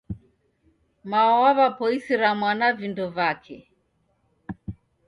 [1.09, 3.57] Mao waw'apoisira mwana vindo vake